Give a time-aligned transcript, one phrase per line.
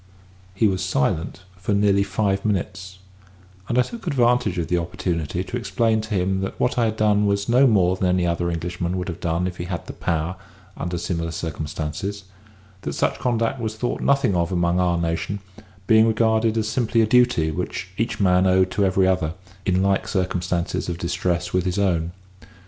[0.55, 2.97] He was silent for nearly five minutes;
[3.69, 6.97] and I took advantage of the opportunity to explain to him that what I had
[6.97, 10.37] done was no more than any other Englishman would do if he had the power,
[10.75, 12.23] under similar circumstances;
[12.81, 15.37] that such conduct was thought nothing of among our nation;
[15.85, 19.35] being regarded as simply a duty which each man owed to every other,
[19.67, 22.11] in like circumstances of distress with his own.